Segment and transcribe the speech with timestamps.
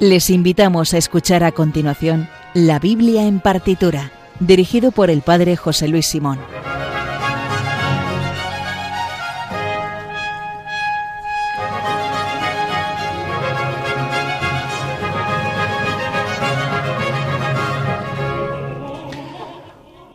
[0.00, 5.88] Les invitamos a escuchar a continuación La Biblia en partitura, dirigido por el Padre José
[5.88, 6.38] Luis Simón.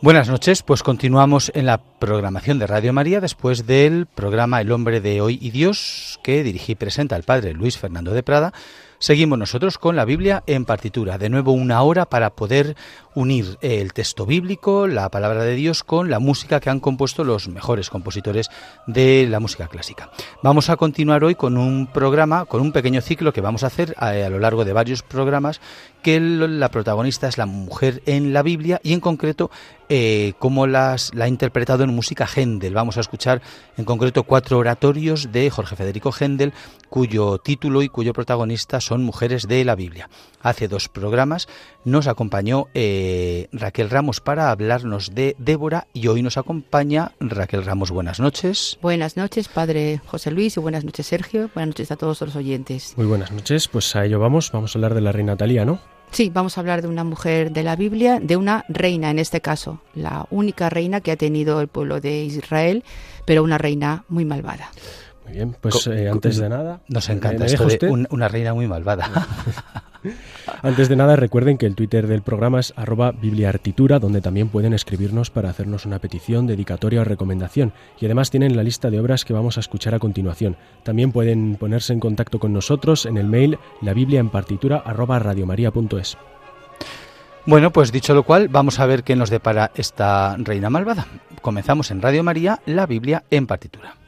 [0.02, 5.02] Buenas noches, pues continuamos en la programación de Radio María después del programa El hombre
[5.02, 8.54] de hoy y Dios que dirigí y presenta el padre Luis Fernando de Prada
[9.00, 11.18] Seguimos nosotros con la Biblia en partitura.
[11.18, 12.76] De nuevo una hora para poder
[13.14, 17.48] unir el texto bíblico, la palabra de Dios, con la música que han compuesto los
[17.48, 18.50] mejores compositores
[18.88, 20.12] de la música clásica.
[20.44, 23.96] Vamos a continuar hoy con un programa, con un pequeño ciclo que vamos a hacer
[23.98, 25.62] a, lo largo de varios programas,
[26.02, 29.50] que la protagonista es la mujer en la Biblia y en concreto
[29.88, 32.74] eh, cómo las, la ha interpretado en música Händel.
[32.74, 33.42] Vamos a escuchar
[33.78, 36.54] en concreto cuatro oratorios de Jorge Federico Händel,
[36.90, 40.10] cuyo título y cuyo protagonista son mujeres de la Biblia.
[40.42, 41.48] Hace dos programas
[41.84, 47.92] nos acompañó eh, Raquel Ramos para hablarnos de Débora y hoy nos acompaña Raquel Ramos.
[47.92, 48.78] Buenas noches.
[48.82, 51.50] Buenas noches, padre José Luis, y buenas noches, Sergio.
[51.54, 52.94] Buenas noches a todos los oyentes.
[52.96, 54.52] Muy buenas noches, pues a ello vamos.
[54.52, 55.80] Vamos a hablar de la reina Talía, ¿no?
[56.12, 59.42] Sí, vamos a hablar de una mujer de la Biblia, de una reina en este
[59.42, 62.84] caso, la única reina que ha tenido el pueblo de Israel,
[63.26, 64.70] pero una reina muy malvada.
[65.26, 66.82] Muy bien, pues eh, antes de nada...
[66.88, 69.10] Nos encanta esto de una reina muy malvada.
[70.62, 74.74] Antes de nada, recuerden que el Twitter del programa es arroba bibliartitura, donde también pueden
[74.74, 77.74] escribirnos para hacernos una petición, dedicatoria o recomendación.
[78.00, 80.58] Y además tienen la lista de obras que vamos a escuchar a continuación.
[80.84, 85.20] También pueden ponerse en contacto con nosotros en el mail la biblia en partitura arroba
[85.20, 86.18] radiomaria.es.
[87.48, 91.08] Bueno, pues dicho lo cual, vamos a ver qué nos depara esta reina malvada.
[91.42, 94.05] Comenzamos en Radio María, la Biblia en partitura.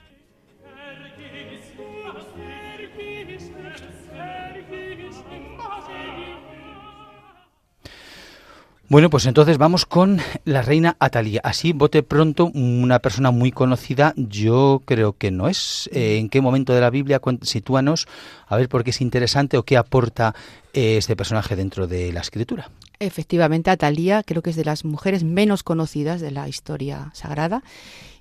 [8.89, 11.41] Bueno, pues entonces vamos con la reina Atalía.
[11.43, 15.89] Así, bote pronto, una persona muy conocida, yo creo que no es.
[15.91, 17.19] Eh, ¿En qué momento de la Biblia?
[17.41, 18.07] Sitúanos,
[18.47, 20.33] a ver por qué es interesante o qué aporta
[20.73, 22.71] eh, este personaje dentro de la escritura.
[22.99, 27.63] Efectivamente, Atalía creo que es de las mujeres menos conocidas de la historia sagrada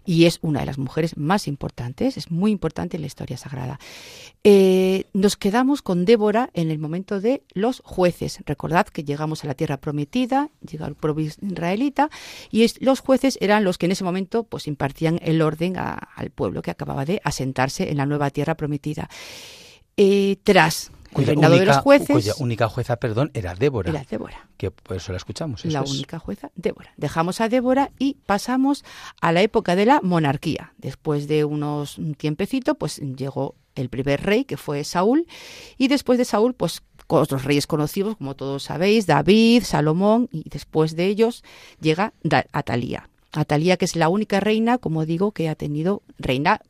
[0.07, 3.79] y es una de las mujeres más importantes, es muy importante en la historia sagrada.
[4.45, 8.39] Eh, nos quedamos con Débora en el momento de los jueces.
[8.47, 12.09] Recordad que llegamos a la tierra prometida, llega el pueblo israelita,
[12.51, 16.63] y los jueces eran los que en ese momento pues impartían el orden al pueblo
[16.63, 19.11] que acababa de asentarse en la nueva tierra prometida.
[19.97, 22.09] Eh, tras cuya única, de los jueces.
[22.09, 23.91] Cuya única jueza, perdón, era Débora.
[23.91, 24.49] Era Débora.
[24.57, 25.65] Que por eso la escuchamos.
[25.65, 26.93] la única jueza, Débora.
[26.97, 28.85] Dejamos a Débora y pasamos
[29.21, 30.73] a la época de la monarquía.
[30.79, 35.27] Después de unos tiempecito, pues llegó el primer rey, que fue Saúl,
[35.77, 40.97] y después de Saúl, pues otros reyes conocidos, como todos sabéis, David, Salomón, y después
[40.97, 41.45] de ellos
[41.81, 42.13] llega
[42.53, 43.09] Atalía.
[43.33, 46.61] Atalía, que es la única reina, como digo, que ha tenido reina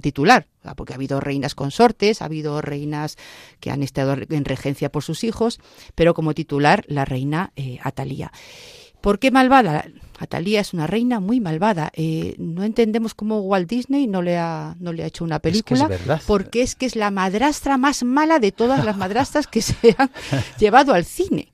[0.00, 3.16] titular, porque ha habido reinas consortes, ha habido reinas
[3.60, 5.60] que han estado en regencia por sus hijos,
[5.94, 8.32] pero como titular la reina eh, Atalía.
[9.00, 9.84] ¿Por qué malvada?
[10.18, 11.90] Atalía es una reina muy malvada.
[11.94, 15.90] Eh, no entendemos cómo Walt Disney no le ha, no le ha hecho una película,
[16.26, 20.10] porque es que es la madrastra más mala de todas las madrastras que se han
[20.58, 21.53] llevado al cine.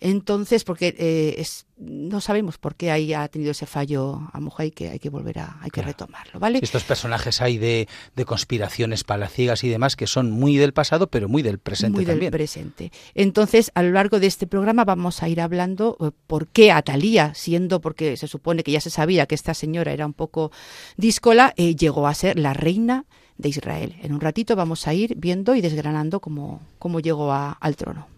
[0.00, 4.66] Entonces, porque eh, es, no sabemos por qué ahí ha tenido ese fallo a mujer
[4.66, 6.60] y que hay que volver a hay que retomarlo, ¿vale?
[6.62, 11.28] estos personajes hay de, de, conspiraciones palaciegas y demás que son muy del pasado, pero
[11.28, 12.92] muy del presente muy del presente.
[13.14, 17.34] Entonces, a lo largo de este programa vamos a ir hablando eh, por qué Atalía,
[17.34, 20.52] siendo porque se supone que ya se sabía que esta señora era un poco
[20.96, 23.04] díscola, eh, llegó a ser la reina
[23.36, 23.96] de Israel.
[24.02, 28.13] En un ratito vamos a ir viendo y desgranando cómo, cómo llegó al trono.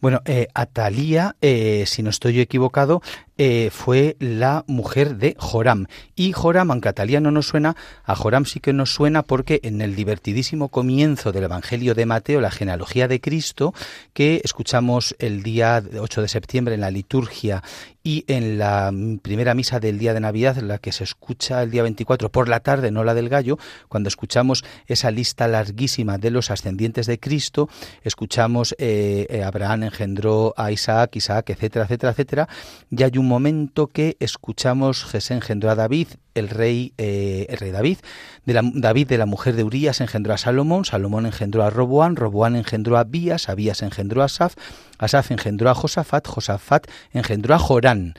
[0.00, 3.02] Bueno, eh, Atalía, eh, si no estoy equivocado,
[3.38, 5.86] eh, fue la mujer de Joram.
[6.16, 9.80] Y Joram, aunque Atalía no nos suena, a Joram sí que nos suena porque en
[9.80, 13.74] el divertidísimo comienzo del Evangelio de Mateo, la genealogía de Cristo,
[14.12, 17.62] que escuchamos el día 8 de septiembre en la liturgia
[18.02, 18.90] y en la
[19.22, 22.60] primera misa del día de Navidad, la que se escucha el día 24 por la
[22.60, 23.58] tarde, no la del gallo,
[23.88, 27.68] cuando escuchamos esa lista larguísima de los ascendientes de Cristo,
[28.02, 32.48] escuchamos eh, Abraham engendró a Isaac, Isaac, etcétera, etcétera, etcétera,
[32.90, 37.70] y hay un momento que escuchamos Jesús engendró a David, el rey, eh, el rey
[37.70, 37.98] David,
[38.44, 42.16] de la, David de la mujer de Urías engendró a Salomón, Salomón engendró a Roboán,
[42.16, 44.54] Roboán engendró a Abías, Abías engendró a Asaf,
[44.98, 48.14] Asaf engendró a Josafat, Josafat engendró a Jorán.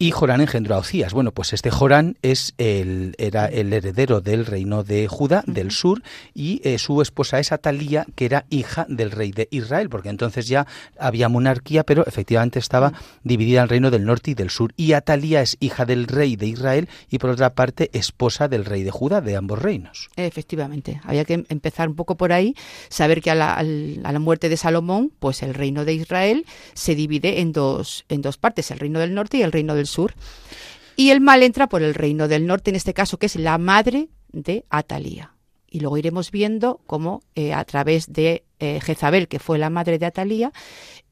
[0.00, 1.12] Y Jorán engendró a Ocías.
[1.12, 6.02] Bueno, pues este Jorán es el, era el heredero del reino de Judá, del sur,
[6.34, 10.46] y eh, su esposa es Atalía, que era hija del rey de Israel, porque entonces
[10.46, 10.68] ya
[10.98, 12.92] había monarquía, pero efectivamente estaba
[13.24, 14.72] dividida el reino del norte y del sur.
[14.76, 18.84] Y Atalía es hija del rey de Israel y por otra parte esposa del rey
[18.84, 20.10] de Judá, de ambos reinos.
[20.14, 22.54] Efectivamente, había que empezar un poco por ahí,
[22.88, 26.94] saber que a la, a la muerte de Salomón, pues el reino de Israel se
[26.94, 30.14] divide en dos, en dos partes, el reino del norte y el reino del sur.
[30.96, 33.58] Y el mal entra por el reino del norte, en este caso, que es la
[33.58, 35.34] madre de Atalía.
[35.70, 39.98] Y luego iremos viendo cómo eh, a través de eh, Jezabel, que fue la madre
[39.98, 40.52] de Atalía,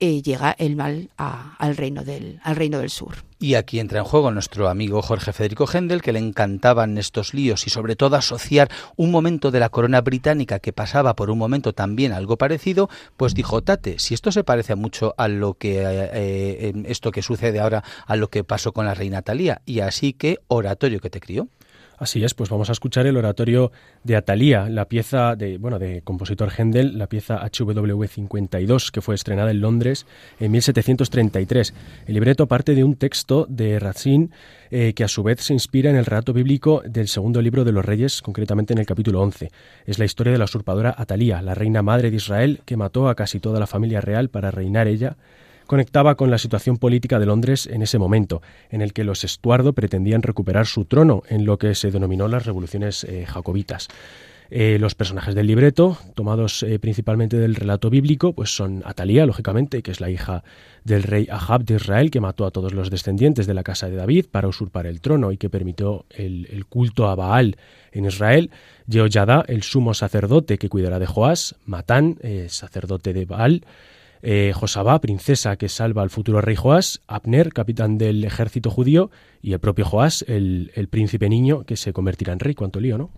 [0.00, 3.16] eh, llega el mal al, reino del, al reino del sur.
[3.38, 7.66] Y aquí entra en juego nuestro amigo Jorge Federico Händel, que le encantaban estos líos
[7.66, 11.74] y sobre todo asociar un momento de la corona británica que pasaba por un momento
[11.74, 17.10] también algo parecido, pues dijo, Tate, si esto se parece mucho a lo que esto
[17.10, 21.00] que sucede ahora a lo que pasó con la reina Talía, y así que oratorio
[21.00, 21.48] que te crió.
[21.98, 23.72] Así es, pues vamos a escuchar el oratorio
[24.04, 29.14] de Atalía, la pieza de, bueno, de compositor Händel, la pieza HW 52, que fue
[29.14, 30.06] estrenada en Londres
[30.38, 31.72] en 1733.
[32.06, 34.28] El libreto parte de un texto de Racine
[34.70, 37.72] eh, que a su vez se inspira en el relato bíblico del segundo libro de
[37.72, 39.50] los Reyes, concretamente en el capítulo 11.
[39.86, 43.14] Es la historia de la usurpadora Atalía, la reina madre de Israel, que mató a
[43.14, 45.16] casi toda la familia real para reinar ella
[45.66, 49.72] conectaba con la situación política de Londres en ese momento, en el que los Estuardo
[49.72, 53.88] pretendían recuperar su trono en lo que se denominó las revoluciones eh, jacobitas.
[54.48, 59.82] Eh, los personajes del libreto, tomados eh, principalmente del relato bíblico, pues son Atalía, lógicamente,
[59.82, 60.44] que es la hija
[60.84, 63.96] del rey Ahab de Israel, que mató a todos los descendientes de la casa de
[63.96, 67.56] David para usurpar el trono y que permitió el, culto a Baal
[67.90, 68.50] en Israel.
[68.88, 73.64] Jehoiada, el sumo sacerdote que cuidará de Joás, Matán, sacerdote de Baal,
[74.22, 79.10] eh, Josabá, princesa que salva al futuro rey Joás, Abner, capitán del ejército judío,
[79.42, 82.54] y el propio Joás, el, príncipe niño que se convertirá en rey.
[82.54, 83.10] Cuánto lío, ¿no?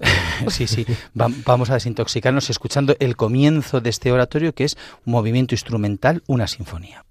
[0.48, 0.84] sí, sí.
[1.14, 6.46] vamos a desintoxicarnos escuchando el comienzo de este oratorio, que es un movimiento instrumental, una
[6.46, 7.04] sinfonía.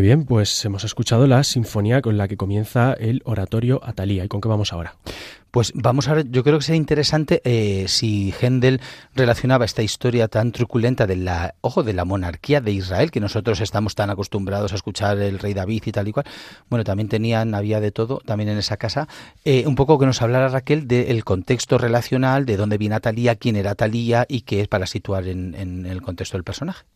[0.00, 4.24] Muy bien, pues hemos escuchado la sinfonía con la que comienza el oratorio Atalía.
[4.24, 4.94] ¿Y con qué vamos ahora?
[5.50, 8.80] Pues vamos a ver, yo creo que sería interesante eh, si Händel
[9.14, 13.60] relacionaba esta historia tan truculenta de la, ojo, de la monarquía de Israel, que nosotros
[13.60, 16.24] estamos tan acostumbrados a escuchar el rey David y tal y cual.
[16.70, 19.06] Bueno, también tenían, había de todo, también en esa casa.
[19.44, 23.54] Eh, un poco que nos hablara Raquel del contexto relacional, de dónde viene Atalía, quién
[23.54, 26.86] era Atalía y qué es para situar en el contexto del personaje.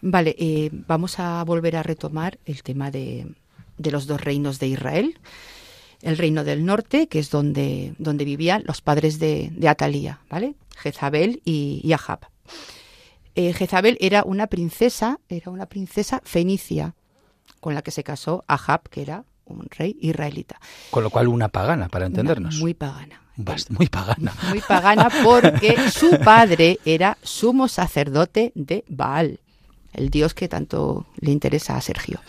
[0.00, 3.34] Vale, eh, vamos a volver a retomar el tema de,
[3.78, 5.18] los dos reinos de Israel.
[6.02, 10.54] El reino del norte, que es donde, donde vivían los padres de, Atalía, ¿vale?
[10.76, 12.28] Jezabel y, Ahab.
[13.34, 16.94] Eh, Jezabel era una princesa, era una princesa fenicia,
[17.60, 20.60] con la que se casó Ahab, que era un rey israelita.
[20.90, 22.58] Con lo cual una pagana, para entendernos.
[22.58, 23.22] muy pagana.
[23.70, 24.34] muy pagana.
[24.50, 29.40] Muy pagana porque su padre era sumo sacerdote de Baal
[29.96, 32.20] el Dios que tanto le interesa a Sergio.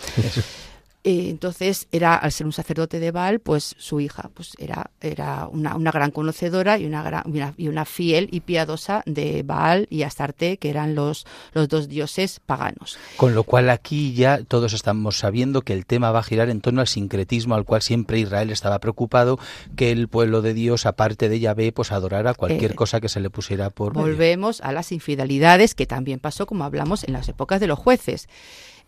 [1.07, 5.47] Eh, entonces era, al ser un sacerdote de Baal, pues su hija pues era, era
[5.47, 7.23] una, gran conocedora y una, gran,
[7.55, 12.41] y una fiel y piadosa de Baal y Astarte, que eran los, los dos dioses
[12.45, 12.97] paganos.
[13.15, 16.59] Con lo cual aquí ya todos estamos sabiendo que el tema va a girar en
[16.59, 19.39] torno al sincretismo al cual siempre Israel estaba preocupado,
[19.77, 23.21] que el pueblo de Dios, aparte de Yahvé, pues adorara cualquier eh, cosa que se
[23.21, 27.61] le pusiera por Volvemos a las infidelidades, que también pasó, como hablamos, en las épocas
[27.61, 28.27] de los jueces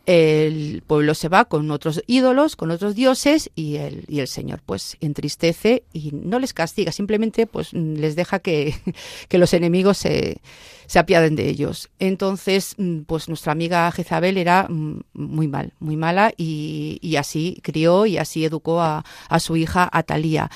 [0.09, 4.59] el pueblo se va con otros ídolos, con otros dioses y el, y el Señor
[4.65, 8.73] pues entristece y no les castiga, simplemente pues les deja que,
[9.29, 10.41] los enemigos se,
[10.87, 11.91] se, apiaden de ellos.
[11.99, 12.75] Entonces
[13.05, 18.43] pues nuestra amiga Jezabel era muy mal, muy mala y, y así crió y así
[18.43, 20.49] educó a, a su hija Atalía.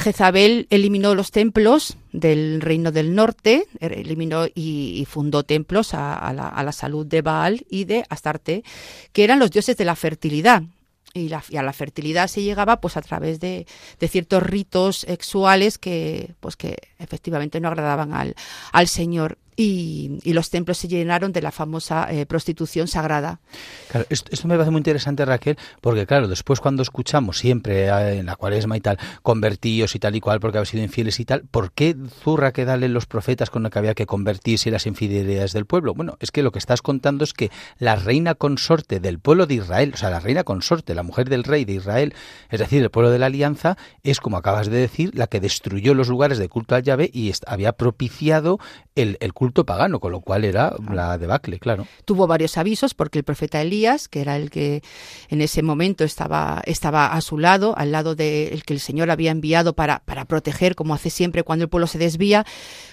[0.00, 7.06] Jezabel eliminó los templos del reino del norte, eliminó y, fundó templos a, la, salud
[7.06, 8.64] de Baal y de Astarte,
[9.12, 10.64] que eran los dioses de la fertilidad.
[11.12, 13.66] Y, a la fertilidad se llegaba pues a través de,
[14.08, 18.34] ciertos ritos sexuales que pues que efectivamente no agradaban al,
[18.72, 23.40] al Señor y, los templos se llenaron de la famosa eh, prostitución sagrada.
[23.88, 28.26] Claro, esto, me parece muy interesante, Raquel, porque claro, después cuando escuchamos siempre eh, en
[28.26, 31.42] la cuaresma y tal, convertíos y tal y cual porque habían sido infieles y tal,
[31.42, 34.86] ¿por qué zurra que dale los profetas con lo que había que convertirse y las
[34.86, 35.94] infidelidades del pueblo?
[35.94, 39.54] Bueno, es que lo que estás contando es que la reina consorte del pueblo de
[39.54, 42.14] Israel, o sea, la reina consorte, la mujer del rey de Israel,
[42.50, 45.94] es decir, el pueblo de la alianza, es como acabas de decir, la que destruyó
[45.94, 48.58] los lugares de culto al Yahvé y había propiciado
[48.94, 51.86] el, el culto culto pagano, con lo cual era la debacle, claro.
[52.06, 54.82] Tuvo varios avisos porque el profeta Elías, que era el que
[55.28, 59.30] en ese momento estaba, estaba a su lado, al lado del que el Señor había
[59.30, 62.46] enviado para, para proteger, como hace siempre cuando el pueblo se desvía,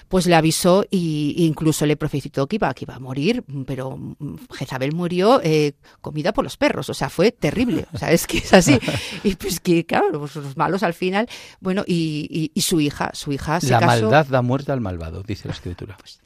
[0.08, 0.98] pues le avisó e
[1.38, 3.98] incluso le profetizó que iba, que iba a morir, pero
[4.52, 8.38] Jezabel murió eh, comida por los perros, o sea, fue terrible, o sea, es que
[8.38, 8.78] es así.
[9.24, 11.28] Y pues que, claro, pues los malos al final,
[11.60, 15.54] bueno, y, su hija, su hija se La maldad da muerte al malvado, dice la
[15.54, 15.96] escritura.
[15.98, 16.20] Pues,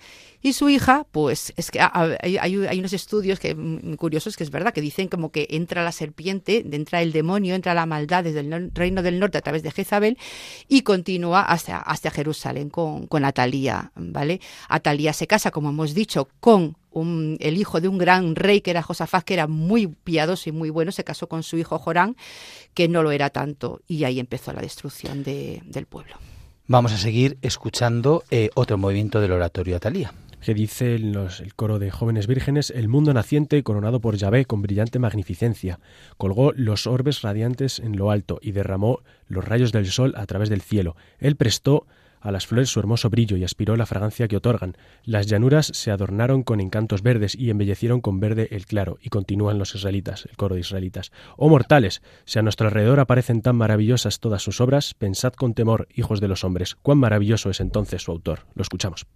[0.46, 4.50] y su hija, pues es que hay, hay, unos estudios que mm, curiosos que es
[4.52, 8.38] verdad, que dicen como que entra la serpiente, entra el demonio, entra la maldad desde
[8.38, 10.16] el reino del norte a través de Jezabel
[10.68, 14.40] y continúa hasta, Jerusalén con, Atalía, ¿vale?
[14.68, 18.70] Atalía se casa, como hemos dicho, con un, el hijo de un gran rey que
[18.70, 22.16] era Josafat, que era muy piadoso y muy bueno, se casó con su hijo Jorán,
[22.72, 26.14] que no lo era tanto, y ahí empezó la destrucción de, del pueblo.
[26.68, 31.90] Vamos a seguir escuchando eh, otro movimiento del oratorio Atalía que dice el coro de
[31.90, 35.80] jóvenes vírgenes, el mundo naciente, coronado por Yahvé con brillante magnificencia,
[36.16, 40.48] colgó los orbes radiantes en lo alto y derramó los rayos del sol a través
[40.48, 40.96] del cielo.
[41.18, 41.86] Él prestó
[42.20, 44.76] a las flores su hermoso brillo y aspiró la fragancia que otorgan.
[45.04, 48.98] Las llanuras se adornaron con encantos verdes y embellecieron con verde el claro.
[49.00, 51.12] Y continúan los israelitas, el coro de israelitas.
[51.36, 55.86] Oh mortales, si a nuestro alrededor aparecen tan maravillosas todas sus obras, pensad con temor,
[55.94, 58.40] hijos de los hombres, cuán maravilloso es entonces su autor.
[58.54, 59.06] Lo escuchamos.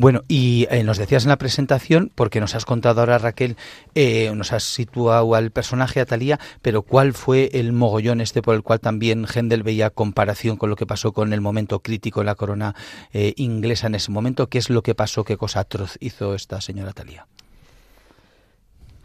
[0.00, 3.56] Bueno, y eh, nos decías en la presentación, porque nos has contado ahora Raquel,
[3.96, 8.62] eh, nos has situado al personaje Atalía, pero ¿cuál fue el mogollón este por el
[8.62, 12.36] cual también Händel veía comparación con lo que pasó con el momento crítico en la
[12.36, 12.76] corona
[13.12, 14.46] eh, inglesa en ese momento?
[14.48, 15.24] ¿Qué es lo que pasó?
[15.24, 17.26] ¿Qué cosa atroz hizo esta señora Atalía?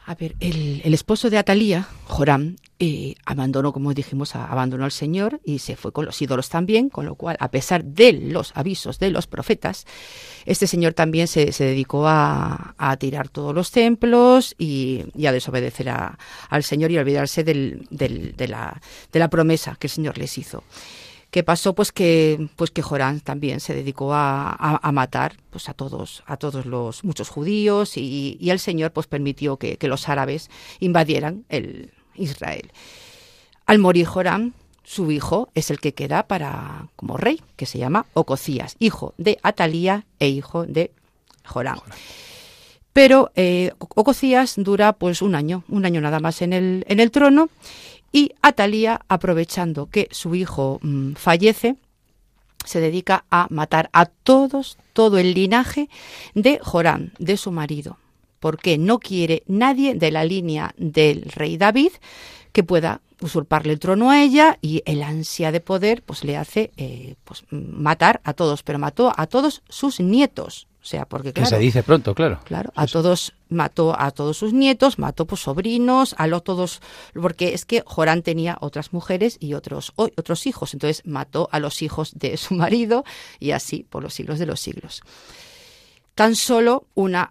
[0.05, 5.59] A ver, el, esposo de Atalía, Joram, eh, abandonó, como dijimos, abandonó al Señor y
[5.59, 9.11] se fue con los ídolos también, con lo cual, a pesar de los avisos de
[9.11, 9.85] los profetas,
[10.45, 16.91] este señor también se, dedicó a, tirar todos los templos y, a desobedecer al Señor
[16.91, 17.85] y a olvidarse de,
[18.49, 20.63] la, de la promesa que el Señor les hizo.
[21.33, 21.73] ¿Qué pasó?
[21.73, 26.67] Pues que, pues que Jorán también se dedicó a, matar pues a todos, a todos
[26.67, 32.71] los muchos judíos y, el Señor pues permitió que, los árabes invadieran el Israel.
[33.65, 38.05] Al morir Jorán, su hijo es el que queda para como rey, que se llama
[38.13, 40.91] Ococías, hijo de Atalía e hijo de
[41.45, 41.79] Jorán.
[42.93, 47.09] Pero eh, Ococías dura pues un año, un año nada más en el, en el
[47.09, 47.49] trono
[48.13, 51.75] y Atalía, aprovechando que su hijo mm, fallece,
[52.63, 55.89] se dedica a matar a todos, todo el linaje
[56.33, 57.97] de Jorán, de su marido,
[58.39, 61.91] porque no quiere nadie de la línea del rey David
[62.53, 66.71] que pueda usurparle el trono a ella y el ansia de poder pues le hace
[66.77, 70.67] eh, pues, matar a todos, pero mató a todos sus nietos.
[70.83, 72.41] O sea, porque claro, que se dice pronto, claro.
[72.43, 76.81] Claro, a todos mató a todos sus nietos, mató pues sobrinos, a los todos
[77.13, 81.81] porque es que Jorán tenía otras mujeres y otros otros hijos, entonces mató a los
[81.81, 83.05] hijos de su marido
[83.39, 85.03] y así por los siglos de los siglos.
[86.15, 87.29] Tan solo una,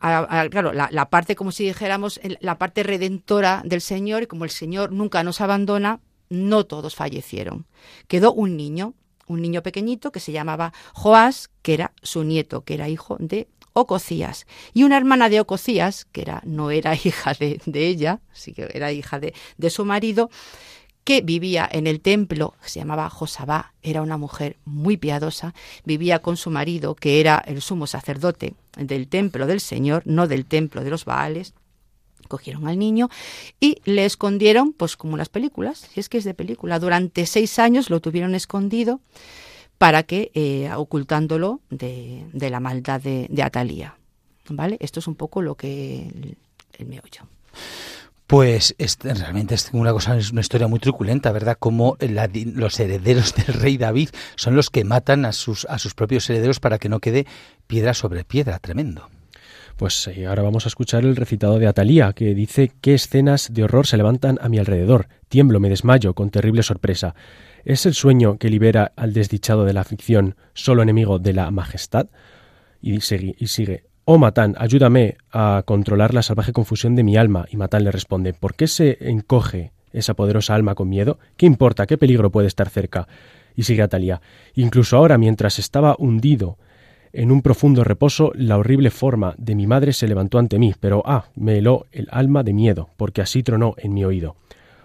[0.50, 4.50] claro, la, la parte como si dijéramos la parte redentora del Señor y como el
[4.50, 7.66] Señor nunca nos abandona, no todos fallecieron.
[8.08, 8.94] Quedó un niño,
[9.26, 13.48] un niño pequeñito que se llamaba Joás, que era su nieto, que era hijo de
[13.72, 14.46] Ococías.
[14.74, 18.92] Y una hermana de Ococías, que era, no era hija de, ella, sí que era
[18.92, 20.30] hija de, de, su marido,
[21.04, 25.52] que vivía en el templo, se llamaba Josabá, era una mujer muy piadosa,
[25.84, 30.46] vivía con su marido, que era el sumo sacerdote del templo del Señor, no del
[30.46, 31.54] templo de los Baales,
[32.32, 33.10] cogieron al niño
[33.60, 37.58] y le escondieron, pues como las películas, si es que es de película, durante seis
[37.58, 39.00] años lo tuvieron escondido
[39.76, 43.96] para que, eh, ocultándolo de, la maldad de, Atalía.
[44.48, 44.78] ¿Vale?
[44.80, 46.38] Esto es un poco lo que el,
[46.78, 47.28] el meollo.
[48.26, 51.58] Pues realmente es una cosa, es una historia muy truculenta, ¿verdad?
[51.60, 56.30] Como los herederos del rey David son los que matan a sus, a sus propios
[56.30, 57.26] herederos para que no quede
[57.66, 59.10] piedra sobre piedra, tremendo.
[59.76, 63.64] Pues eh, ahora vamos a escuchar el recitado de Atalía, que dice qué escenas de
[63.64, 65.08] horror se levantan a mi alrededor.
[65.28, 67.14] Tiemblo, me desmayo con terrible sorpresa.
[67.64, 72.08] ¿Es el sueño que libera al desdichado de la ficción, solo enemigo de la majestad?
[72.80, 73.84] Y sigue, y sigue.
[74.04, 77.46] Oh Matán, ayúdame a controlar la salvaje confusión de mi alma.
[77.50, 81.18] Y Matán le responde, ¿por qué se encoge esa poderosa alma con miedo?
[81.36, 81.86] ¿Qué importa?
[81.86, 83.06] ¿Qué peligro puede estar cerca?
[83.54, 84.20] Y sigue Atalía.
[84.54, 86.58] Incluso ahora, mientras estaba hundido
[87.12, 91.02] en un profundo reposo, la horrible forma de mi madre se levantó ante mí, pero
[91.04, 94.36] ah, me heló el alma de miedo, porque así tronó en mi oído.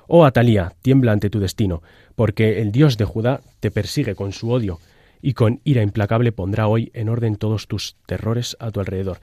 [0.07, 1.81] Oh Atalía, tiembla ante tu destino,
[2.15, 4.79] porque el Dios de Judá te persigue con su odio,
[5.21, 9.19] y con ira implacable pondrá hoy en orden todos tus terrores a tu alrededor.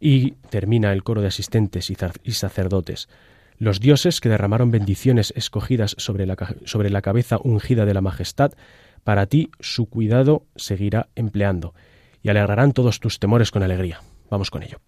[0.00, 3.08] Y termina el coro de asistentes y sacerdotes.
[3.58, 8.52] Los dioses que derramaron bendiciones escogidas sobre la, sobre la cabeza ungida de la majestad,
[9.04, 11.74] para ti su cuidado seguirá empleando
[12.26, 14.00] y alegrarán todos tus temores con alegría.
[14.28, 14.78] Vamos con ello.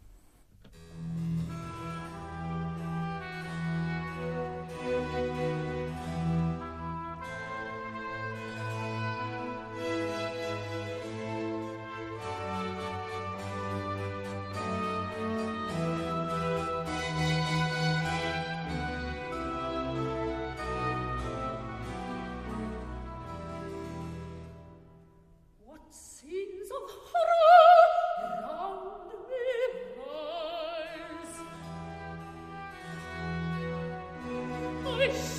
[35.09, 35.38] Peace.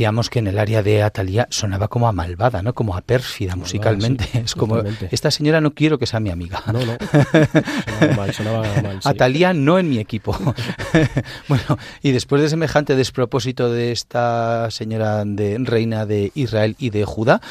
[0.00, 2.72] Decíamos que en el área de Atalía sonaba como a malvada, ¿no?
[2.72, 4.24] Como a pérfida musicalmente.
[4.32, 4.78] es como,
[5.10, 6.62] esta señora no quiero que sea mi amiga.
[6.72, 6.96] No, no.
[7.98, 9.00] Sonaba mal, sonaba mal.
[9.04, 10.34] Atalía no en mi equipo.
[11.48, 17.04] bueno, y después de semejante despropósito de esta señora de reina de Israel y de
[17.04, 17.42] Judá,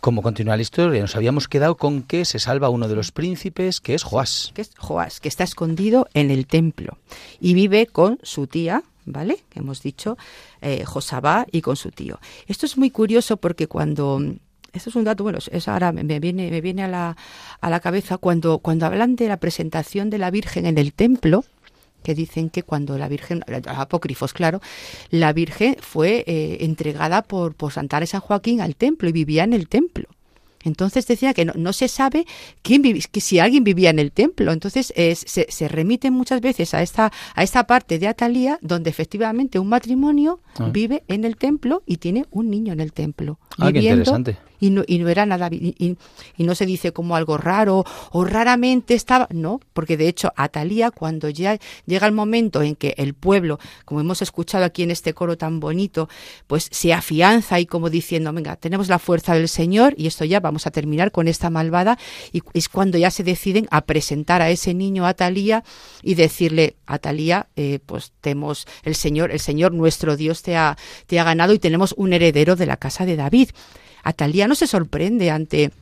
[0.00, 1.00] ¿Cómo continúa la historia?
[1.00, 4.50] Nos habíamos quedado con que se salva uno de los príncipes, que es Joás.
[4.52, 6.98] Que es Joás, que está escondido en el templo
[7.40, 9.38] y vive con su tía, ¿vale?
[9.50, 10.16] Que hemos dicho,
[10.60, 12.18] eh, Josabá y con su tío.
[12.46, 14.20] Esto es muy curioso porque cuando
[14.72, 17.16] esto es un dato, bueno, es ahora me viene, me viene a la,
[17.60, 21.44] a la cabeza cuando, cuando hablan de la presentación de la Virgen en el templo,
[22.02, 24.60] que dicen que cuando la Virgen, apócrifos, claro,
[25.10, 29.54] la Virgen fue eh, entregada por, por Santa San Joaquín al templo y vivía en
[29.54, 30.08] el templo.
[30.64, 32.26] Entonces decía que no, se sabe
[32.62, 34.52] quién que si alguien vivía en el templo.
[34.52, 39.58] Entonces se, se remite muchas veces a esta, a esta parte de Atalía donde efectivamente
[39.58, 40.70] un matrimonio ah.
[40.72, 43.38] vive en el templo y tiene un niño en el templo.
[43.58, 45.96] Ah, qué interesante y no, y no era nada, y,
[46.38, 51.28] no se dice como algo raro o raramente estaba, no, porque de hecho Atalía cuando
[51.28, 55.36] ya llega el momento en que el pueblo, como hemos escuchado aquí en este coro
[55.38, 56.08] tan bonito,
[56.46, 60.40] pues se afianza y como diciendo, venga, tenemos la fuerza del Señor y esto ya
[60.40, 61.98] vamos a terminar con esta malvada
[62.32, 65.64] y es cuando ya se deciden a presentar a ese niño Atalía
[66.02, 71.18] y decirle, Atalía, eh, pues tenemos el Señor, el Señor nuestro Dios te ha, te
[71.18, 73.50] ha ganado y tenemos un heredero de la casa de David.
[74.04, 75.72] Atalía no se sorprende ante,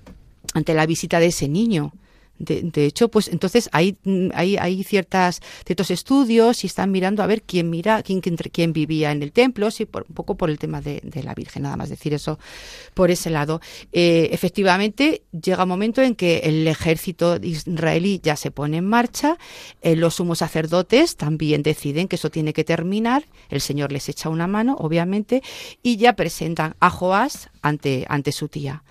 [0.55, 1.93] ante la visita de ese niño.
[2.39, 3.97] De, hecho, pues entonces hay,
[4.35, 9.13] hay, hay ciertas, ciertos estudios y están mirando a ver quién mira, quién, quién, vivía
[9.13, 11.89] en el templo, sí, por, un poco por el tema de, la Virgen, nada más
[11.89, 12.41] decir eso
[12.95, 13.61] por ese lado.
[13.93, 19.39] Eh, efectivamente, llega un momento en que el ejército israelí ya se pone en marcha,
[19.81, 24.29] eh, los sumos sacerdotes también deciden que eso tiene que terminar, el Señor les echa
[24.29, 25.43] una mano, obviamente,
[25.81, 28.83] y ya presentan a Joás ante, ante su tía.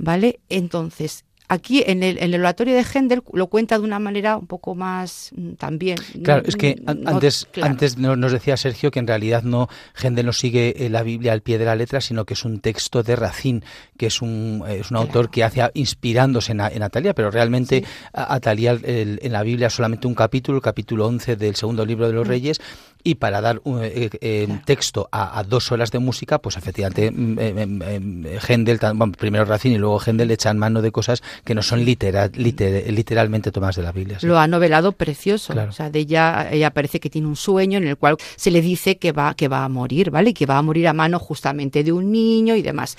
[0.00, 0.38] ¿Vale?
[0.48, 4.46] Entonces, Aquí en el, en el oratorio de Händel lo cuenta de una manera un
[4.46, 5.96] poco más mm, también.
[6.22, 10.74] Claro, es que antes, antes nos decía Sergio que en realidad no Händel no sigue
[10.76, 13.62] eh, la Biblia al pie de la letra, sino que es un texto de Racine,
[13.96, 18.78] que es un, es un autor que hace inspirándose en, en Atalia, pero realmente Atalia
[18.82, 22.30] en la Biblia solamente un capítulo, el capítulo 11 del segundo libro de los mm.
[22.30, 22.60] Reyes,
[23.04, 27.38] y para dar un eh, eh, texto a, dos horas de música, pues efectivamente mm,
[27.38, 31.84] eh, Händel, bueno, primero Racine y luego Händel echan mano de cosas que no son
[31.84, 34.18] literal, literalmente tomadas de la Biblia.
[34.22, 35.54] Lo ha novelado precioso.
[35.68, 38.60] O sea, de ella, ella parece que tiene un sueño en el cual se le
[38.60, 40.30] dice que va, que va a morir, ¿vale?
[40.30, 42.96] Y que va a morir a mano justamente de un niño y demás.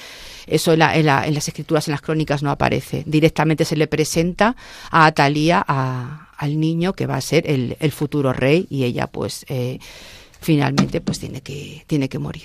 [0.47, 3.03] Eso en, en, las escrituras, en las crónicas no aparece.
[3.05, 4.55] Directamente se le presenta
[4.91, 9.07] a Atalía a al niño que va a ser el, el futuro rey y ella
[9.07, 9.77] pues eh,
[10.39, 12.43] finalmente pues tiene que, tiene que morir.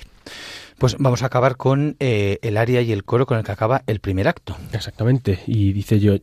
[0.77, 3.83] Pues vamos a acabar con eh, el aria y el coro con el que acaba
[3.87, 4.57] el primer acto.
[4.73, 5.39] Exactamente.
[5.47, 6.17] Y dice yo,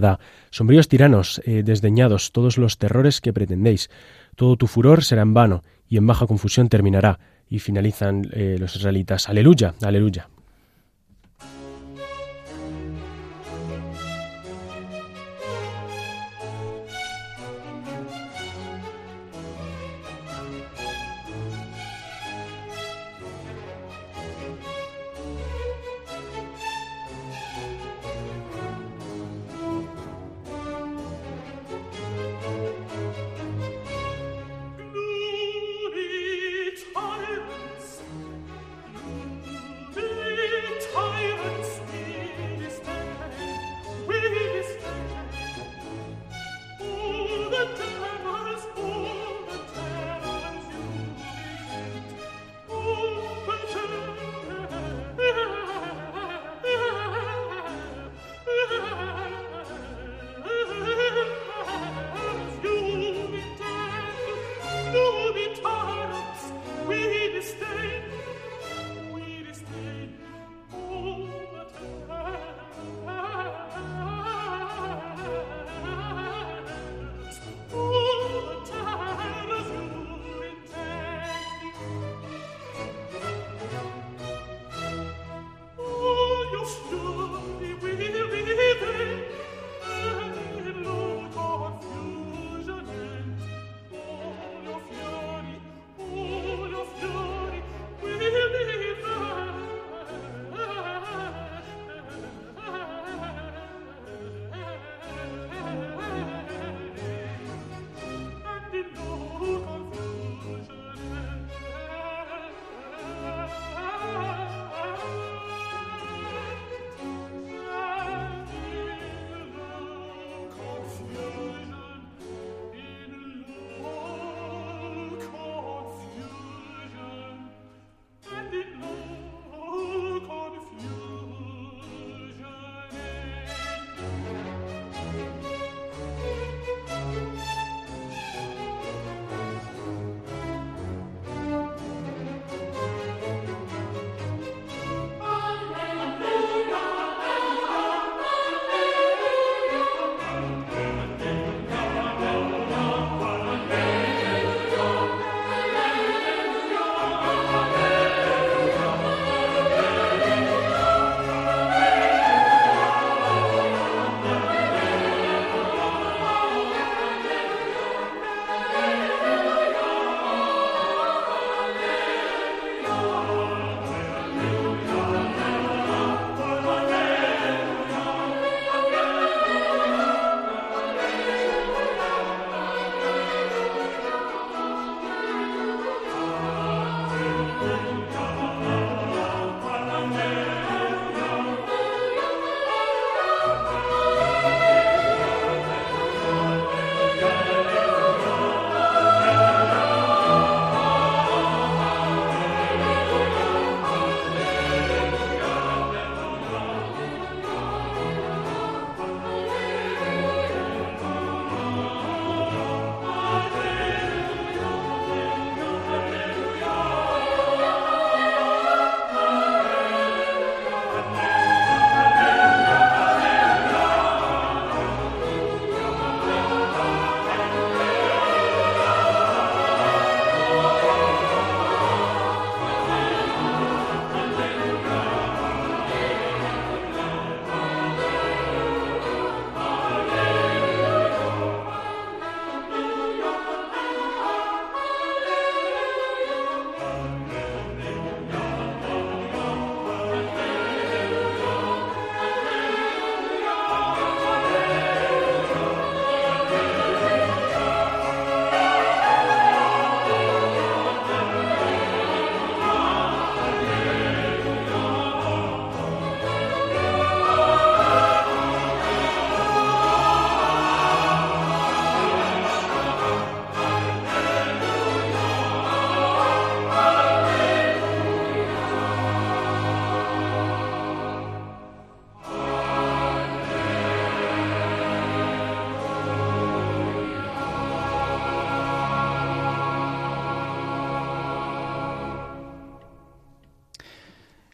[0.00, 3.90] da sombríos tiranos, eh, desdeñados todos los terrores que pretendéis.
[4.34, 7.20] Todo tu furor será en vano y en baja confusión terminará.
[7.50, 9.28] Y finalizan los israelitas.
[9.28, 10.28] Aleluya, aleluya.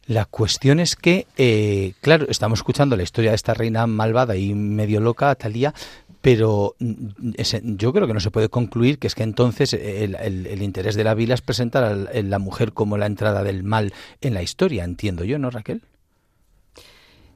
[0.07, 4.54] La cuestión es que, eh, claro, estamos escuchando la historia de esta reina malvada y
[4.54, 5.74] medio loca, Talía,
[6.20, 10.94] pero mm, yo creo que no se puede concluir que es que entonces el, interés
[10.94, 14.42] de la vila es presentar a la mujer como la entrada del mal en la
[14.42, 15.82] historia, entiendo yo, ¿no, Raquel?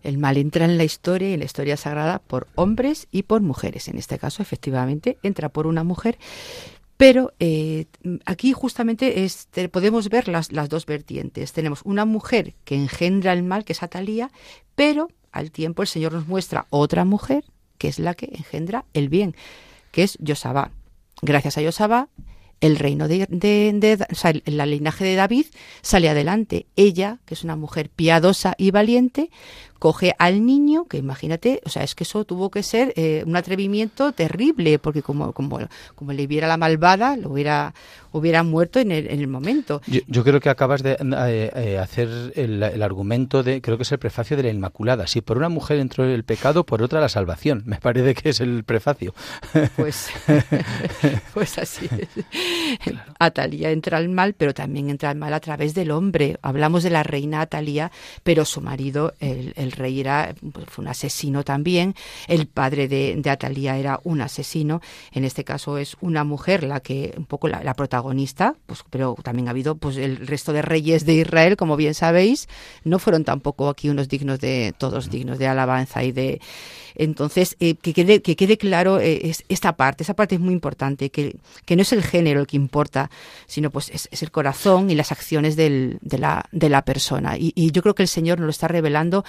[0.03, 3.43] El mal entra en la historia y en la historia sagrada por hombres y por
[3.43, 3.89] mujeres.
[3.89, 6.19] En este caso, efectivamente, entra por una mujer.
[7.01, 7.87] Pero eh,
[8.27, 9.27] aquí justamente
[9.73, 11.55] podemos ver las, las, dos vertientes.
[11.55, 14.31] Tenemos una mujer que engendra el mal, que es Atalía,
[14.75, 17.45] pero al tiempo el Señor nos muestra otra mujer,
[17.79, 19.35] que es la que engendra el bien,
[19.93, 20.73] que es Yosabá.
[21.23, 22.11] Gracias a Yosabá,
[22.61, 23.71] el reino de, de,
[24.45, 25.47] el, linaje de David
[25.81, 26.67] sale adelante.
[26.77, 29.31] Ella, que es una mujer piadosa y valiente,
[29.81, 33.35] coge al niño, que imagínate, o sea, es que eso tuvo que ser eh, un
[33.35, 35.59] atrevimiento terrible, porque como, como,
[35.95, 37.73] como le viera la malvada, lo hubiera,
[38.13, 39.81] hubiera muerto en el, en el momento.
[39.87, 43.93] Yo, creo que acabas de eh, eh, hacer el, el, argumento de, creo que es
[43.93, 45.07] el prefacio de la Inmaculada.
[45.07, 47.63] Si por una mujer entró el pecado, por otra la salvación.
[47.71, 49.15] Me parece que es el prefacio.
[49.77, 50.11] Pues,
[51.35, 52.09] pues así es.
[53.19, 56.37] Atalía entra al mal, pero también entra al mal a través del hombre.
[56.43, 57.91] Hablamos de la reina Atalía,
[58.23, 61.95] pero su marido, el el rey era pues, fue un asesino también,
[62.29, 64.81] el padre de, de, Atalía era un asesino,
[65.13, 69.49] en este caso es una mujer la que, un poco la, protagonista, pues, pero también
[69.49, 72.49] ha habido pues el resto de reyes de Israel, como bien sabéis,
[72.85, 76.41] no fueron tampoco aquí unos dignos de, todos dignos de alabanza y de
[76.95, 81.11] entonces, eh, que, quede, que quede claro eh, esta parte, esa parte es muy importante,
[81.11, 83.11] que, que, no es el género el que importa,
[83.47, 87.37] sino pues es, el corazón y las acciones de, la, de la persona.
[87.39, 89.25] Y, y, yo creo que el Señor nos lo está revelando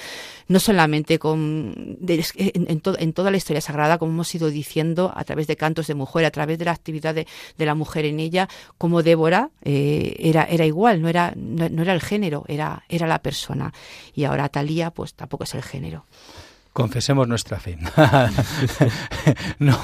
[0.47, 5.23] no solamente con, en, en, en, toda la historia sagrada, como hemos ido diciendo, a
[5.23, 7.27] través de cantos de mujer, a través de la actividad de,
[7.57, 11.81] de la mujer en ella, como Débora eh, era, era igual, no era, no, no,
[11.81, 13.73] era el género, era, era la persona.
[14.13, 16.05] Y ahora Talía, pues tampoco es el género.
[16.73, 17.77] Confesemos nuestra fe.
[19.59, 19.77] no,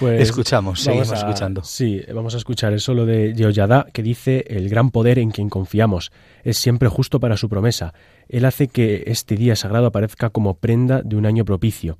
[0.00, 1.62] pues escuchamos, seguimos escuchando.
[1.62, 5.48] Sí, vamos a escuchar el solo de Yehoyadá que dice: El gran poder en quien
[5.48, 6.10] confiamos
[6.42, 7.94] es siempre justo para su promesa.
[8.28, 11.98] Él hace que este día sagrado aparezca como prenda de un año propicio.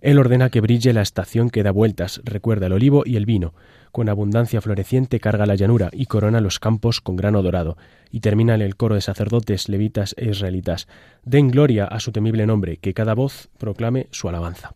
[0.00, 3.52] Él ordena que brille la estación que da vueltas, recuerda el olivo y el vino.
[3.96, 7.78] Con abundancia floreciente carga la llanura y corona los campos con grano dorado.
[8.10, 10.86] Y termina el coro de sacerdotes, levitas e israelitas.
[11.24, 14.74] Den gloria a su temible nombre, que cada voz proclame su alabanza.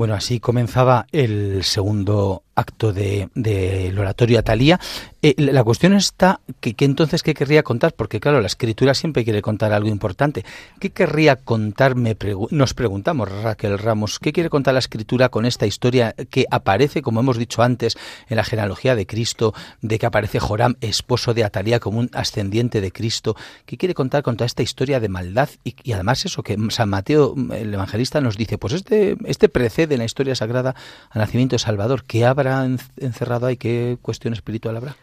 [0.00, 4.80] Bueno, así comenzaba el segundo acto del de, oratorio Atalía.
[5.22, 7.92] Eh, la cuestión está, que, entonces, ¿qué querría contar?
[7.92, 10.44] Porque claro, la escritura siempre quiere contar algo importante.
[10.78, 11.94] ¿Qué querría contar?
[11.94, 17.20] nos preguntamos, Raquel Ramos, ¿qué quiere contar la escritura con esta historia que aparece, como
[17.20, 19.52] hemos dicho antes, en la genealogía de Cristo,
[19.82, 23.36] de que aparece Joram, esposo de Atalía, como un ascendiente de Cristo?
[23.66, 25.50] ¿Qué quiere contar con toda esta historia de maldad?
[25.64, 29.98] Y, además eso, que San Mateo, el evangelista, nos dice, pues este, este precede de
[29.98, 30.74] la historia sagrada
[31.10, 32.04] al nacimiento de Salvador.
[32.04, 32.64] ¿Qué habrá
[32.96, 33.56] encerrado ahí?
[33.56, 34.96] ¿Qué cuestión espiritual habrá?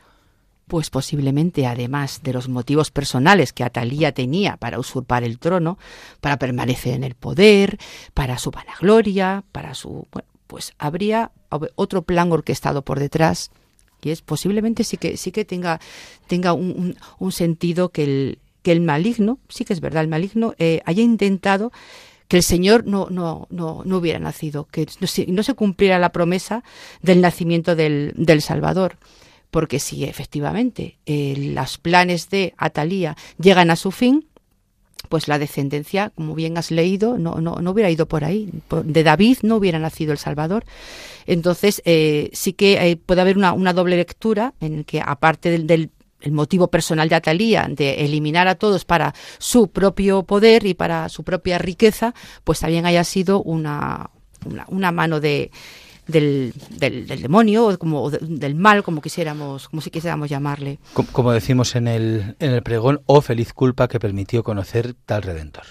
[0.67, 5.77] Pues posiblemente, además de los motivos personales que Atalía tenía para usurpar el trono,
[6.19, 7.77] para permanecer en el poder,
[8.13, 10.07] para su vanagloria, para su...
[10.47, 11.31] Pues habría
[11.75, 13.51] otro plan orquestado por detrás
[14.01, 15.79] y es posiblemente sí que sí que tenga
[16.27, 16.95] tenga un,
[17.31, 21.71] sentido que el que el maligno sí que es verdad el maligno eh, haya intentado
[22.27, 26.63] que el Señor no, no, no, no hubiera nacido, que no se, cumpliera la promesa
[27.01, 28.97] del nacimiento del, del Salvador.
[29.49, 34.27] Porque si efectivamente eh, los planes de Atalía llegan a su fin,
[35.07, 38.49] pues la descendencia, como bien has leído, no, no, no hubiera ido por ahí.
[38.83, 40.65] De David no hubiera nacido el Salvador.
[41.25, 45.49] Entonces, eh, sí que eh, puede haber una, una, doble lectura en el que, aparte
[45.49, 50.65] del, del, el motivo personal de Atalía de eliminar a todos para su propio poder
[50.65, 52.13] y para su propia riqueza,
[52.43, 54.09] pues también haya sido una,
[54.67, 55.51] una, mano de,
[56.07, 60.79] del, del, demonio o como del mal como quisiéramos como si quisiéramos llamarle.
[60.93, 65.65] Como, decimos en el en el pregón oh feliz culpa que permitió conocer tal redentor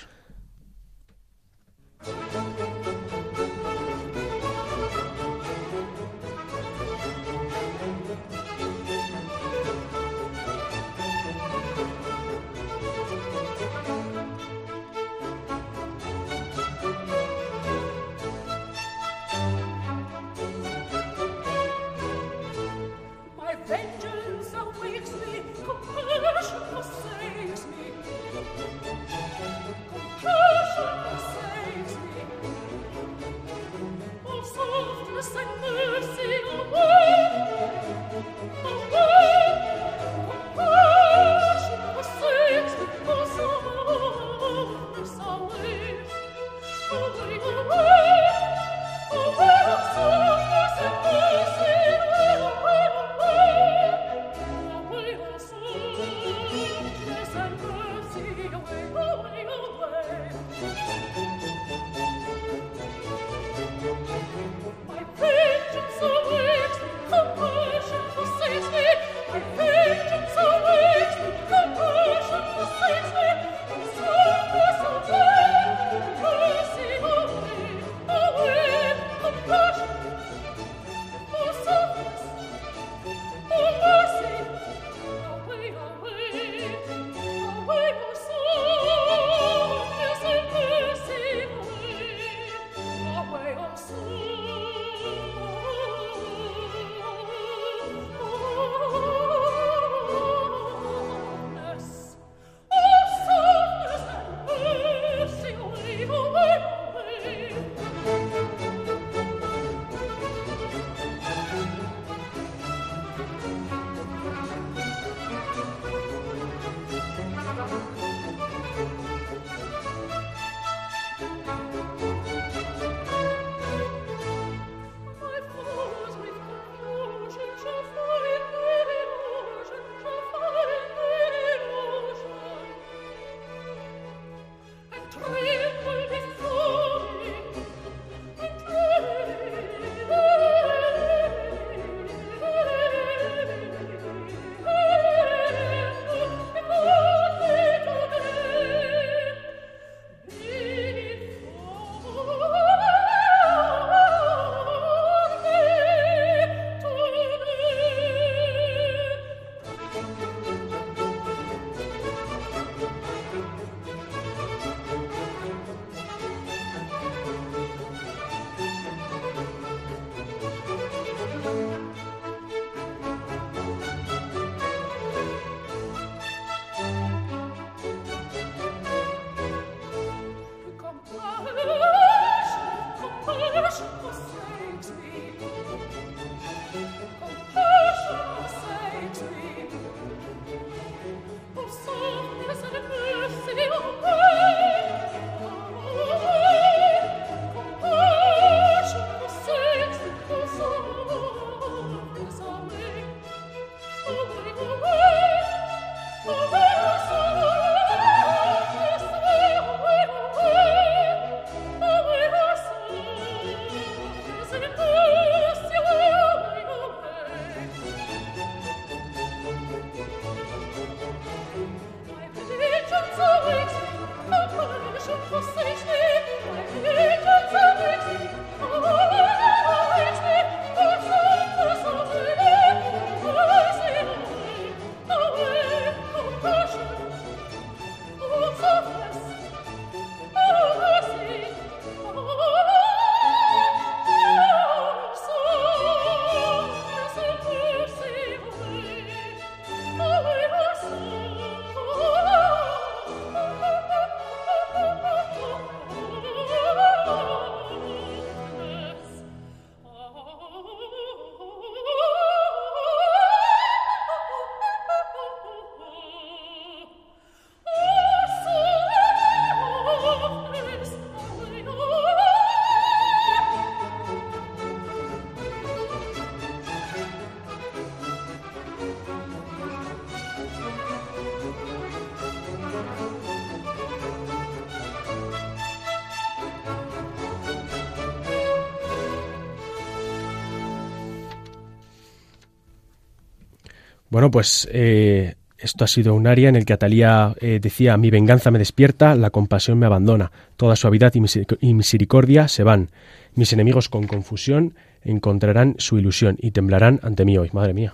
[294.16, 298.08] Bueno, pues eh, esto ha sido un área en el que Atalía eh, decía, mi
[298.08, 301.12] venganza me despierta, la compasión me abandona, toda suavidad
[301.60, 302.88] y misericordia se van,
[303.34, 307.50] mis enemigos con confusión encontrarán su ilusión y temblarán ante mí hoy.
[307.52, 307.92] Madre mía.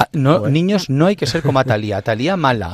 [0.00, 1.96] Ah, no, niños, no hay que ser como Atalía.
[1.98, 2.72] Atalía mala.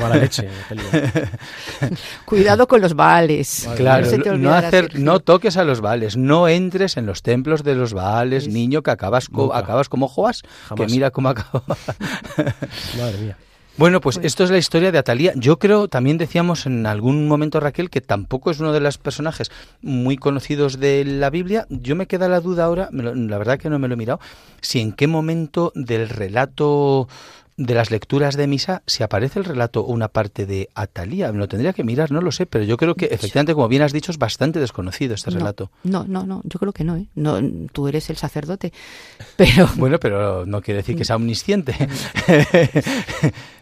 [0.00, 0.48] mala leche.
[2.24, 3.68] Cuidado con los baales.
[3.76, 6.16] Claro, no, hacer, no toques a los baales.
[6.16, 10.42] No entres en los templos de los baales, niño, que acabas, acabas como Joas,
[10.74, 11.62] que mira cómo acaba.
[12.98, 13.36] Madre mía.
[13.76, 15.32] Bueno, pues esto es la historia de Atalía.
[15.34, 19.50] Yo creo, también decíamos en algún momento Raquel, que tampoco es uno de los personajes
[19.82, 21.66] muy conocidos de la Biblia.
[21.70, 24.20] Yo me queda la duda ahora, la verdad que no me lo he mirado,
[24.60, 27.08] si en qué momento del relato
[27.56, 31.38] de las lecturas de misa, si aparece el relato o una parte de Atalía, me
[31.38, 33.92] lo tendría que mirar, no lo sé, pero yo creo que efectivamente, como bien has
[33.92, 35.70] dicho, es bastante desconocido este relato.
[35.84, 37.06] No, no, no, yo creo que no, ¿eh?
[37.14, 37.38] no
[37.72, 38.72] tú eres el sacerdote,
[39.36, 39.68] pero...
[39.76, 41.74] bueno, pero no quiere decir que sea omnisciente.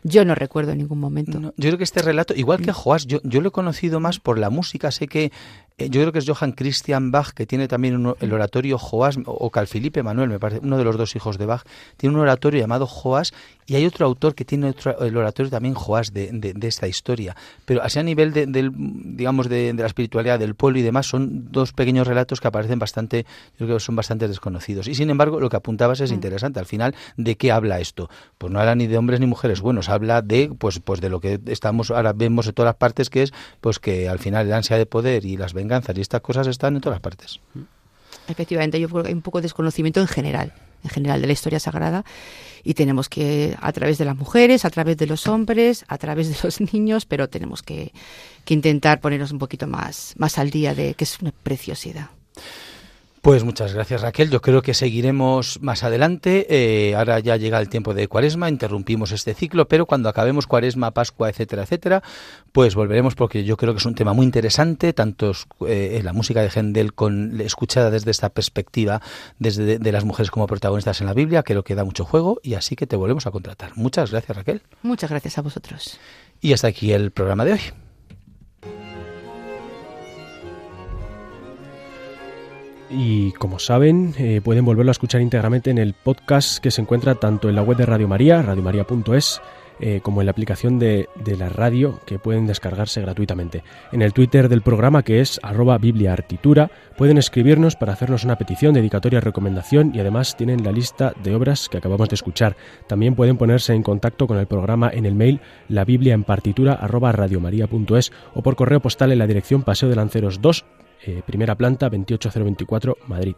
[0.03, 1.40] yo no recuerdo en ningún momento.
[1.40, 4.38] yo creo que este relato, igual que Joás, yo, yo lo he conocido más por
[4.38, 5.32] la música, sé que
[5.79, 10.03] yo creo que es Johann Christian Bach, que tiene también el oratorio Joás, o Calfilipe
[10.03, 11.62] Manuel, me parece, uno de los dos hijos de Bach,
[11.97, 13.33] tiene un oratorio llamado Joás,
[13.66, 17.37] y hay otro autor que tiene otro, el oratorio también Joás de, de, esta historia.
[17.64, 21.51] Pero así a nivel de, del, digamos, de, la espiritualidad del pueblo y demás, son
[21.53, 23.25] dos pequeños relatos que aparecen bastante,
[23.59, 24.89] yo creo que son bastante desconocidos.
[24.89, 26.14] Y sin embargo, lo que apuntabas es mm.
[26.14, 26.61] interesante.
[26.61, 28.11] Al final, ¿de qué habla esto?
[28.37, 31.20] Pues no habla ni de hombres ni mujeres buenos, habla de, pues, pues de lo
[31.20, 34.57] que estamos, ahora vemos en todas las partes, que es, pues que al final la
[34.57, 37.41] ansia de poder y las venganzas y estas cosas están en todas partes.
[38.29, 40.53] Efectivamente, yo creo que hay un poco de desconocimiento en general,
[40.85, 42.05] en general de la historia sagrada
[42.63, 46.29] y tenemos que, a través de las mujeres, a través de los hombres, a través
[46.29, 47.93] de los niños, pero tenemos que,
[48.45, 52.11] que intentar ponernos un poquito más, más al día de que es una preciosidad.
[53.23, 54.31] Pues muchas gracias Raquel.
[54.31, 56.45] Yo creo que seguiremos más adelante.
[56.51, 60.91] Eh, ahora ya llega el tiempo de Cuaresma, interrumpimos este ciclo, pero cuando acabemos Cuaresma,
[60.91, 62.03] Pascua, etcétera, etcétera,
[62.51, 65.31] pues volveremos porque yo creo que es un tema muy interesante, tanto
[65.68, 69.01] eh, la música de Händel con escuchada desde esta perspectiva,
[69.39, 72.55] desde de, las mujeres como protagonistas en la Biblia, creo que da mucho juego y
[72.55, 73.70] así que te volvemos a contratar.
[73.77, 74.62] Muchas gracias Raquel.
[74.83, 76.01] Muchas gracias a vosotros.
[76.41, 77.61] Y hasta aquí el programa de hoy.
[82.95, 87.14] Y como saben, eh, pueden volverlo a escuchar íntegramente en el podcast que se encuentra
[87.14, 89.40] tanto en la web de Radio María, radiomaria.es,
[89.80, 93.64] eh, como en la aplicación de, la radio que pueden descargarse gratuitamente.
[93.93, 98.74] En el Twitter del programa que es arroba bibliaartitura pueden escribirnos para hacernos una petición,
[98.74, 102.57] dedicatoria, recomendación y además tienen la lista de obras que acabamos de escuchar.
[102.86, 106.74] También pueden ponerse en contacto con el programa en el mail la biblia en partitura
[106.74, 110.64] arroba radiomaria.es o por correo postal en la dirección Paseo de Lanceros 2
[111.07, 113.34] eh, primera planta 28024 Madrid.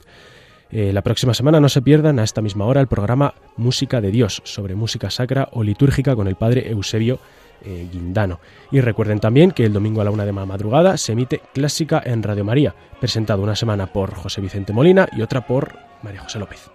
[0.71, 4.11] Eh, la próxima semana no se pierdan a esta misma hora el programa Música de
[4.11, 7.21] Dios sobre música sacra o litúrgica con el padre Eusebio
[7.65, 8.41] eh, Guindano.
[8.71, 12.03] Y recuerden también que el domingo a la una de la madrugada se emite Clásica
[12.05, 16.39] en Radio María, presentado una semana por José Vicente Molina y otra por María José
[16.39, 16.71] López.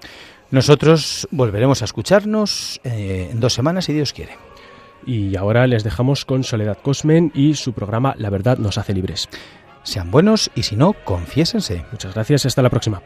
[0.49, 4.31] Nosotros volveremos a escucharnos en dos semanas si Dios quiere.
[5.05, 9.29] Y ahora les dejamos con Soledad Cosmen y su programa La verdad nos hace libres.
[9.84, 11.86] Sean buenos y si no, confiésense.
[11.91, 13.01] Muchas gracias, hasta la próxima.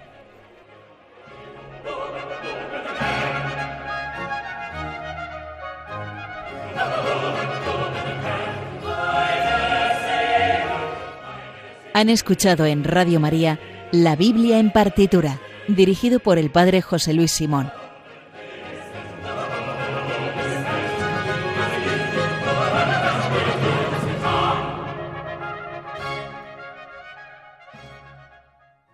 [11.95, 13.59] Han escuchado en Radio María
[13.91, 17.71] La Biblia en partitura, dirigido por el Padre José Luis Simón